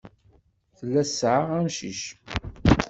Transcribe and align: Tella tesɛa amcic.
Tella 0.77 1.01
tesɛa 1.07 1.43
amcic. 1.59 2.01